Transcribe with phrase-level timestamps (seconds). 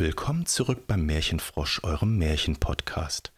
[0.00, 3.32] Willkommen zurück beim Märchenfrosch, eurem Märchenpodcast.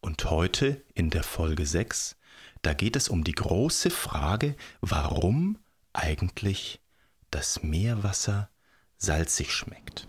[0.00, 2.14] Und heute in der Folge 6,
[2.62, 5.58] da geht es um die große Frage, warum
[5.92, 6.80] eigentlich
[7.32, 8.48] das Meerwasser
[8.96, 10.06] salzig schmeckt.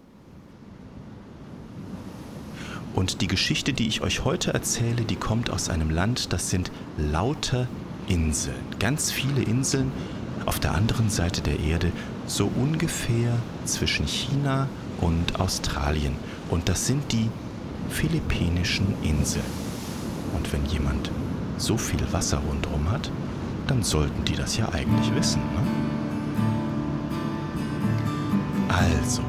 [2.94, 6.72] Und die Geschichte, die ich euch heute erzähle, die kommt aus einem Land, das sind
[7.00, 7.68] lauter
[8.08, 9.92] Inseln, ganz viele Inseln
[10.46, 11.92] auf der anderen Seite der Erde,
[12.28, 14.84] so ungefähr zwischen China und
[15.40, 16.16] Australien.
[16.50, 17.30] Und das sind die
[17.90, 19.46] Philippinischen Inseln.
[20.36, 21.12] Und wenn jemand
[21.58, 23.12] so viel Wasser rundherum hat,
[23.68, 25.41] dann sollten die das ja eigentlich wissen.
[25.41, 25.62] Ne?
[28.68, 29.22] Also,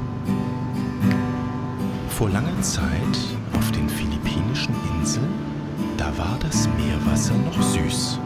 [2.11, 3.19] vor langer Zeit
[3.57, 5.29] auf den Philippinischen Inseln,
[5.97, 8.19] da war das Meerwasser noch süß.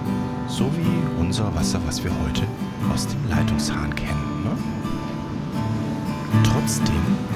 [0.48, 2.42] So wie unser Wasser, was wir heute
[2.92, 4.44] aus dem Leitungshahn kennen.
[4.44, 4.50] Ne?
[6.42, 7.29] Trotzdem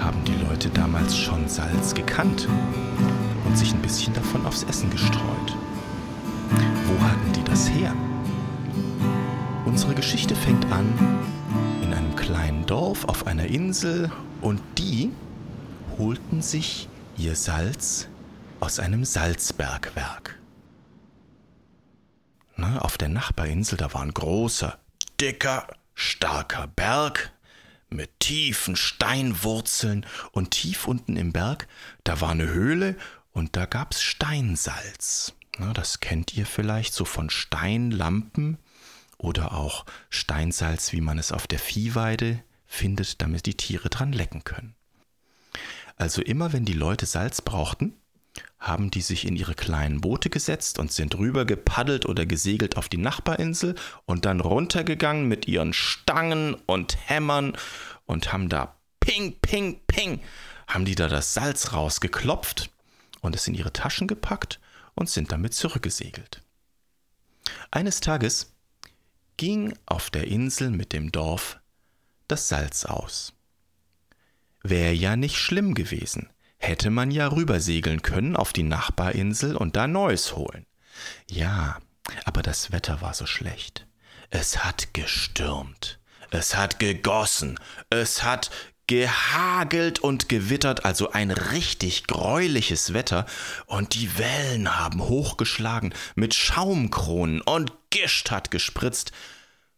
[0.00, 2.48] haben die Leute damals schon Salz gekannt
[3.46, 5.56] und sich ein bisschen davon aufs Essen gestreut.
[6.86, 7.94] Wo hatten die das her?
[9.64, 10.86] Unsere Geschichte fängt an
[11.82, 14.10] in einem kleinen Dorf auf einer Insel
[14.40, 15.10] und die
[15.98, 18.08] holten sich ihr Salz
[18.60, 20.38] aus einem Salzbergwerk.
[22.56, 24.78] Na, auf der Nachbarinsel, da war ein großer,
[25.20, 27.32] dicker, starker Berg
[27.90, 31.68] mit tiefen Steinwurzeln und tief unten im Berg,
[32.04, 32.96] da war eine Höhle
[33.32, 35.34] und da gab's Steinsalz.
[35.58, 38.58] Na, das kennt ihr vielleicht so von Steinlampen
[39.18, 44.44] oder auch Steinsalz, wie man es auf der Viehweide findet, damit die Tiere dran lecken
[44.44, 44.74] können.
[45.96, 47.99] Also immer wenn die Leute Salz brauchten,
[48.58, 52.88] haben die sich in ihre kleinen Boote gesetzt und sind rüber gepaddelt oder gesegelt auf
[52.88, 57.56] die Nachbarinsel und dann runtergegangen mit ihren Stangen und Hämmern
[58.04, 60.20] und haben da ping, ping, ping,
[60.66, 62.70] haben die da das Salz rausgeklopft
[63.22, 64.60] und es in ihre Taschen gepackt
[64.94, 66.42] und sind damit zurückgesegelt.
[67.70, 68.52] Eines Tages
[69.36, 71.58] ging auf der Insel mit dem Dorf
[72.28, 73.32] das Salz aus.
[74.62, 76.28] Wäre ja nicht schlimm gewesen,
[76.60, 80.66] hätte man ja rübersegeln können auf die Nachbarinsel und da Neues holen.
[81.28, 81.78] Ja,
[82.24, 83.86] aber das Wetter war so schlecht.
[84.28, 85.98] Es hat gestürmt,
[86.30, 88.50] es hat gegossen, es hat
[88.86, 93.24] gehagelt und gewittert, also ein richtig greuliches Wetter,
[93.66, 99.12] und die Wellen haben hochgeschlagen mit Schaumkronen und Gischt hat gespritzt.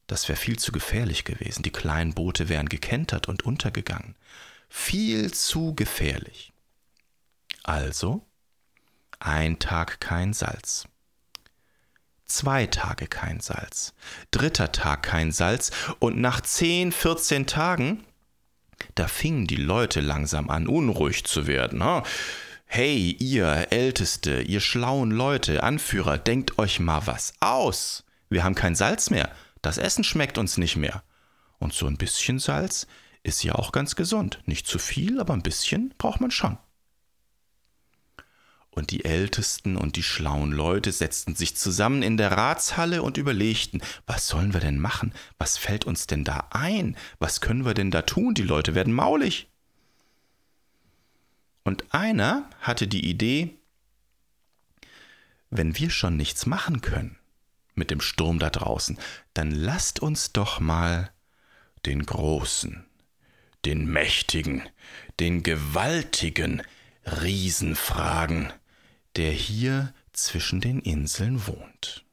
[0.07, 1.63] Das wäre viel zu gefährlich gewesen.
[1.63, 4.17] Die kleinen Boote wären gekentert und untergegangen.
[4.69, 6.52] Viel zu gefährlich.
[7.63, 8.27] Also
[9.21, 10.89] ein Tag kein Salz.
[12.25, 13.95] Zwei Tage kein Salz.
[14.31, 15.71] Dritter Tag kein Salz.
[15.99, 18.05] Und nach zehn, vierzehn Tagen,
[18.95, 21.85] da fingen die Leute langsam an, unruhig zu werden.
[22.65, 28.05] Hey, ihr Älteste, ihr schlauen Leute, Anführer, denkt euch mal was aus.
[28.31, 29.31] Wir haben kein Salz mehr.
[29.61, 31.03] Das Essen schmeckt uns nicht mehr.
[31.59, 32.87] Und so ein bisschen Salz
[33.23, 34.41] ist ja auch ganz gesund.
[34.47, 36.59] Nicht zu viel, aber ein bisschen braucht man schon.
[38.75, 43.83] Und die Ältesten und die schlauen Leute setzten sich zusammen in der Ratshalle und überlegten,
[44.07, 45.13] was sollen wir denn machen?
[45.37, 46.97] Was fällt uns denn da ein?
[47.19, 48.33] Was können wir denn da tun?
[48.33, 49.49] Die Leute werden maulig.
[51.65, 53.59] Und einer hatte die Idee,
[55.51, 57.19] wenn wir schon nichts machen können
[57.75, 58.99] mit dem Sturm da draußen,
[59.35, 61.11] dann lasst uns doch mal
[61.85, 62.85] den Großen,
[63.67, 64.63] den Mächtigen,
[65.21, 66.63] den Gewaltigen
[67.05, 68.53] Riesen fragen,
[69.17, 72.05] der hier zwischen den Inseln wohnt.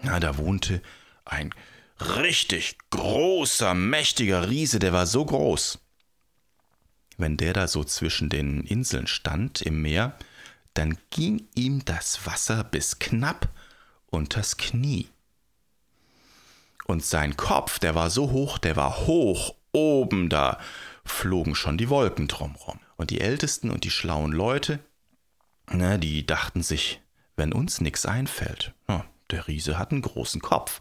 [0.00, 0.82] Na, da wohnte
[1.24, 1.54] ein
[2.00, 5.78] richtig großer, mächtiger Riese, der war so groß.
[7.16, 10.16] Wenn der da so zwischen den Inseln stand im Meer,
[10.74, 13.48] dann ging ihm das Wasser bis knapp
[14.10, 15.08] unters Knie.
[16.86, 20.58] Und sein Kopf, der war so hoch, der war hoch oben, da
[21.04, 22.80] flogen schon die Wolken drumrum.
[22.96, 24.80] Und die Ältesten und die schlauen Leute,
[25.70, 27.00] na, die dachten sich,
[27.36, 30.80] wenn uns nichts einfällt, na, der Riese hat einen großen Kopf.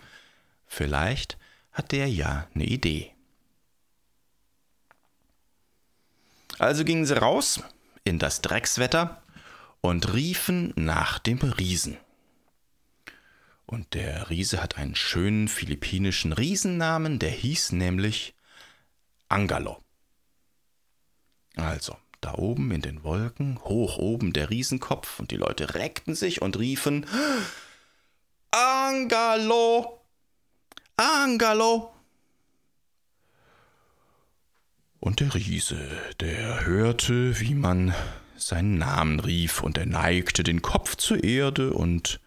[0.67, 1.37] Vielleicht
[1.71, 3.11] hat der ja eine Idee.
[6.59, 7.61] Also gingen sie raus
[8.03, 9.21] in das Dreckswetter
[9.81, 11.97] und riefen nach dem Riesen.
[13.65, 18.35] Und der Riese hat einen schönen philippinischen Riesennamen, der hieß nämlich
[19.29, 19.83] Angalo.
[21.55, 26.41] Also, da oben in den Wolken, hoch oben der Riesenkopf, und die Leute reckten sich
[26.41, 27.05] und riefen
[28.51, 30.01] Angalo!
[30.95, 31.93] Angalo!
[34.99, 35.85] Und der Riese,
[36.21, 37.93] der hörte, wie man
[38.37, 42.21] seinen Namen rief, und er neigte den Kopf zur Erde und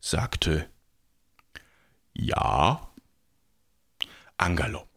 [0.00, 0.68] sagte
[2.12, 2.90] Ja.
[4.36, 4.88] Angelo,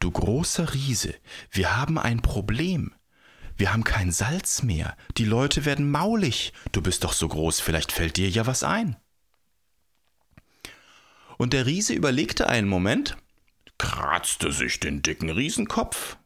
[0.00, 1.14] du großer Riese,
[1.50, 2.92] wir haben ein Problem.
[3.58, 4.96] Wir haben kein Salz mehr.
[5.16, 6.52] Die Leute werden maulig.
[6.70, 8.96] Du bist doch so groß, vielleicht fällt dir ja was ein.
[11.38, 13.16] Und der Riese überlegte einen Moment,
[13.76, 16.16] kratzte sich den dicken Riesenkopf,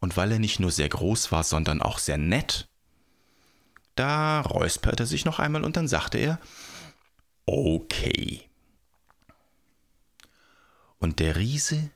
[0.00, 2.68] und weil er nicht nur sehr groß war, sondern auch sehr nett,
[3.94, 6.40] da räusperte er sich noch einmal und dann sagte er,
[7.46, 8.48] okay.
[10.98, 11.90] Und der Riese,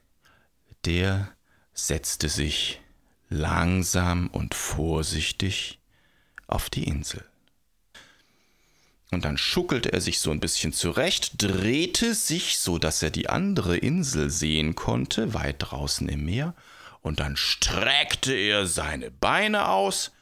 [0.84, 1.32] der
[1.74, 2.80] setzte sich
[3.28, 5.78] langsam und vorsichtig
[6.46, 7.24] auf die Insel.
[9.10, 13.28] Und dann schuckelte er sich so ein bisschen zurecht, drehte sich, so dass er die
[13.28, 16.54] andere Insel sehen konnte, weit draußen im Meer,
[17.00, 20.12] und dann streckte er seine Beine aus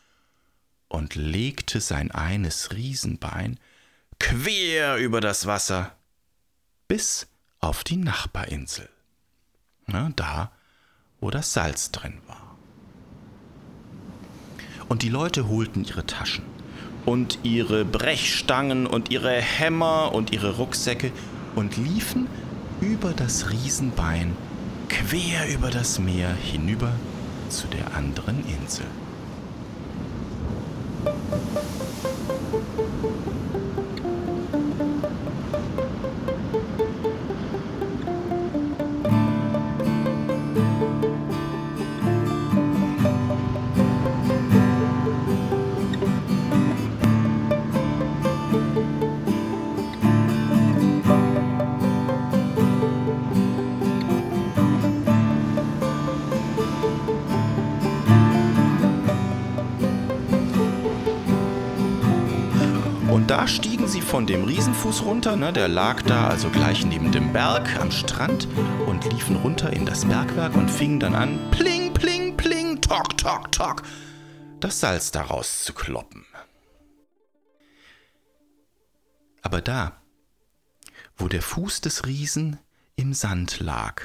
[0.89, 3.59] und legte sein eines Riesenbein
[4.19, 5.97] quer über das Wasser
[6.89, 7.27] bis
[7.59, 8.89] auf die Nachbarinsel.
[9.87, 10.53] Na, da,
[11.21, 12.46] wo das Salz drin war.
[14.89, 16.45] Und die Leute holten ihre Taschen
[17.05, 21.13] und ihre Brechstangen und ihre Hämmer und ihre Rucksäcke
[21.55, 22.27] und liefen
[22.81, 24.37] über das Riesenbein
[24.89, 26.93] quer über das Meer hinüber
[27.49, 28.87] zu der anderen Insel.
[63.27, 67.33] Da stiegen sie von dem Riesenfuß runter, ne, der lag da also gleich neben dem
[67.33, 68.47] Berg am Strand
[68.87, 73.51] und liefen runter in das Bergwerk und fingen dann an, pling, pling, pling, tok, tok,
[73.51, 73.83] tok,
[74.61, 76.25] das Salz daraus zu kloppen.
[79.43, 80.01] Aber da,
[81.17, 82.61] wo der Fuß des Riesen
[82.95, 84.03] im Sand lag,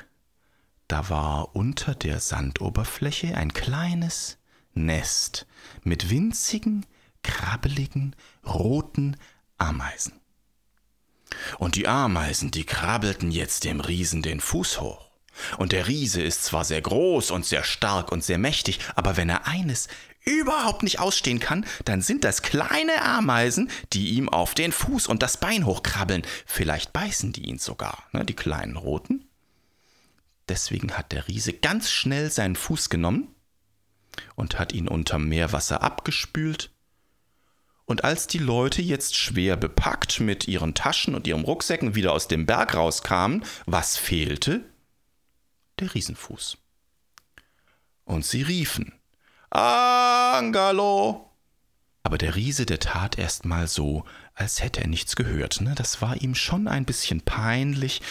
[0.88, 4.39] da war unter der Sandoberfläche ein kleines
[4.73, 5.45] Nest
[5.83, 6.88] mit winzigen,
[7.23, 8.15] krabbeligen,
[8.45, 9.18] roten
[9.57, 10.13] Ameisen.
[11.57, 15.09] Und die Ameisen, die krabbelten jetzt dem Riesen den Fuß hoch.
[15.57, 19.29] Und der Riese ist zwar sehr groß und sehr stark und sehr mächtig, aber wenn
[19.29, 19.88] er eines
[20.23, 25.23] überhaupt nicht ausstehen kann, dann sind das kleine Ameisen, die ihm auf den Fuß und
[25.23, 26.23] das Bein hochkrabbeln.
[26.45, 29.27] Vielleicht beißen die ihn sogar, ne, die kleinen roten.
[30.50, 33.33] Deswegen hat der Riese ganz schnell seinen Fuß genommen
[34.35, 36.70] und hat ihn unter Meerwasser abgespült
[37.92, 42.28] und als die Leute jetzt schwer bepackt mit ihren Taschen und ihren Rucksäcken wieder aus
[42.28, 44.64] dem Berg rauskamen, was fehlte?
[45.80, 46.58] Der Riesenfuß.
[48.06, 48.94] Und sie riefen,
[49.50, 51.30] Angalo!
[52.04, 55.62] Aber der Riese, der tat erst mal so, als hätte er nichts gehört.
[55.62, 55.76] Ne?
[55.76, 58.02] Das war ihm schon ein bisschen peinlich,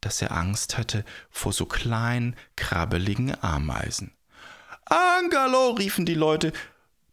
[0.00, 4.12] dass er Angst hatte vor so kleinen, krabbeligen Ameisen.
[4.84, 6.52] Angalo, riefen die Leute,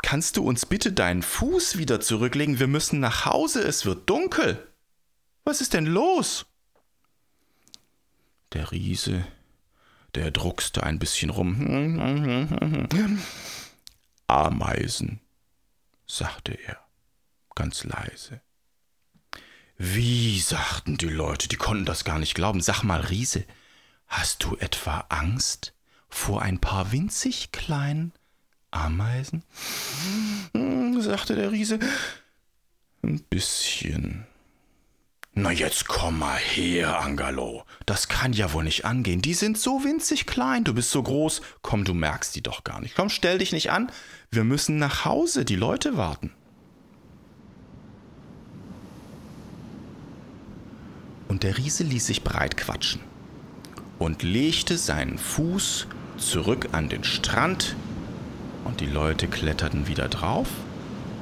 [0.02, 2.60] Kannst du uns bitte deinen Fuß wieder zurücklegen?
[2.60, 4.68] Wir müssen nach Hause, es wird dunkel.
[5.44, 6.46] Was ist denn los?
[8.54, 9.26] Der Riese,
[10.16, 13.20] der druckste ein bisschen rum.
[14.28, 15.20] Ameisen,
[16.08, 16.80] sagte er,
[17.54, 18.42] ganz leise.
[19.78, 22.62] Wie, sagten die Leute, die konnten das gar nicht glauben.
[22.62, 23.46] Sag mal, Riese,
[24.08, 25.74] hast du etwa Angst
[26.08, 28.14] vor ein paar winzig kleinen
[28.76, 29.44] Ameisen?
[30.54, 31.80] Hm, sagte der Riese.
[33.04, 34.26] Ein bisschen.
[35.38, 37.66] Na jetzt komm mal her, Angalo.
[37.86, 39.22] Das kann ja wohl nicht angehen.
[39.22, 41.42] Die sind so winzig klein, du bist so groß.
[41.62, 42.96] Komm, du merkst die doch gar nicht.
[42.96, 43.92] Komm, stell dich nicht an.
[44.32, 46.32] Wir müssen nach Hause, die Leute warten.
[51.28, 53.02] Und der Riese ließ sich breit quatschen
[54.00, 57.76] und legte seinen Fuß zurück an den Strand
[58.66, 60.50] und die Leute kletterten wieder drauf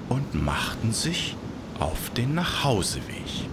[0.10, 1.36] und machten sich
[1.80, 3.48] auf den Nachhauseweg.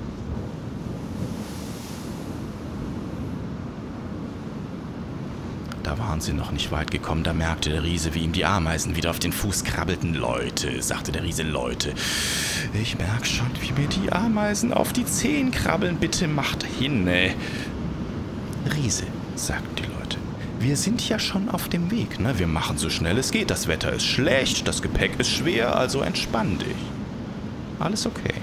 [5.83, 8.95] Da waren sie noch nicht weit gekommen, da merkte der Riese, wie ihm die Ameisen
[8.95, 10.15] wieder auf den Fuß krabbelten.
[10.15, 11.95] Leute, sagte der Riese, Leute,
[12.81, 15.97] ich merk schon, wie mir die Ameisen auf die Zehen krabbeln.
[15.97, 17.09] Bitte macht hin.
[18.77, 20.19] Riese, sagten die Leute,
[20.61, 22.21] wir sind ja schon auf dem Weg.
[22.21, 22.39] Ne?
[22.39, 23.51] Wir machen so schnell es geht.
[23.51, 26.77] Das Wetter ist schlecht, das Gepäck ist schwer, also entspann dich.
[27.79, 28.35] Alles okay.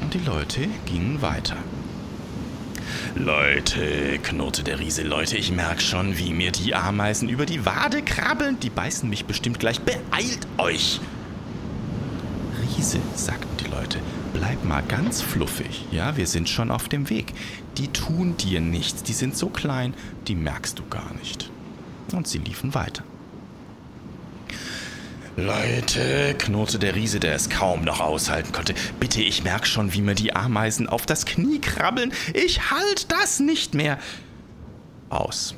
[0.00, 1.56] Und die Leute gingen weiter.
[3.16, 8.02] Leute, knurrte der Riese, Leute, ich merk schon, wie mir die Ameisen über die Wade
[8.02, 8.60] krabbeln.
[8.60, 9.80] Die beißen mich bestimmt gleich.
[9.80, 11.00] Beeilt euch!
[12.76, 13.98] Riese, sagten die Leute,
[14.36, 15.86] bleib mal ganz fluffig.
[15.90, 17.32] Ja, wir sind schon auf dem Weg.
[17.78, 19.94] Die tun dir nichts, die sind so klein,
[20.28, 21.50] die merkst du gar nicht.
[22.12, 23.02] Und sie liefen weiter.
[25.36, 28.74] Leute, knurrte der Riese, der es kaum noch aushalten konnte.
[29.00, 32.12] Bitte, ich merk schon, wie mir die Ameisen auf das Knie krabbeln.
[32.32, 33.98] Ich halt das nicht mehr.
[35.08, 35.54] Aus.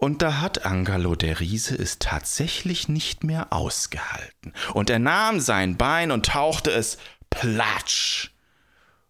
[0.00, 4.52] Und da hat Angalo der Riese es tatsächlich nicht mehr ausgehalten.
[4.72, 6.98] Und er nahm sein Bein und tauchte es
[7.30, 8.30] platsch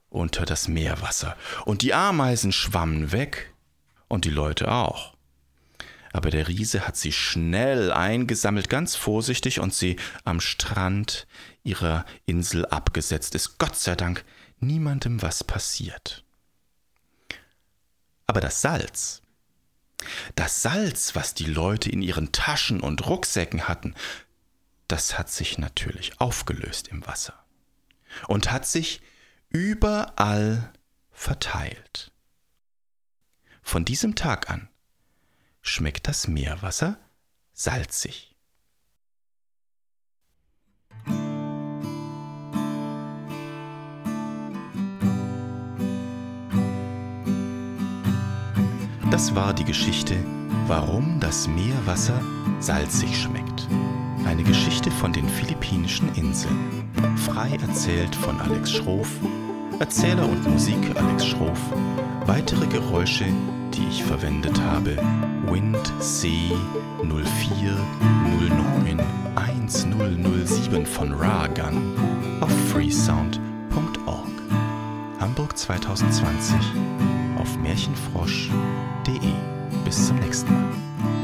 [0.09, 1.37] unter das Meerwasser.
[1.67, 3.53] Und die Ameisen schwammen weg
[4.09, 5.15] und die Leute auch.
[6.15, 11.27] Aber der Riese hat sie schnell eingesammelt, ganz vorsichtig, und sie am Strand
[11.65, 13.35] ihrer Insel abgesetzt.
[13.35, 14.25] Ist Gott sei Dank
[14.59, 16.25] niemandem was passiert.
[18.27, 19.21] Aber das Salz,
[20.37, 23.95] das Salz, was die Leute in ihren Taschen und Rucksäcken hatten,
[24.87, 27.35] das hat sich natürlich aufgelöst im Wasser
[28.27, 29.03] und hat sich
[29.51, 30.73] überall
[31.11, 32.13] verteilt.
[33.63, 34.69] Von diesem Tag an
[35.61, 36.99] schmeckt das Meerwasser
[37.53, 38.35] salzig.
[49.19, 50.15] Das war die Geschichte,
[50.69, 52.21] warum das Meerwasser
[52.61, 53.67] salzig schmeckt.
[54.25, 56.89] Eine Geschichte von den philippinischen Inseln.
[57.17, 59.11] Frei erzählt von Alex Schroff.
[59.81, 61.59] Erzähler und Musik Alex Schroff.
[62.27, 63.25] Weitere Geräusche
[63.75, 64.97] die ich verwendet habe,
[65.51, 66.53] Wind C
[67.03, 69.01] 0409
[69.35, 71.97] 1007 von Ragun
[72.41, 74.29] auf freesound.org.
[75.19, 76.55] Hamburg 2020
[77.49, 79.33] auf märchenfrosch.de.
[79.85, 81.18] Bis zum nächsten Mal.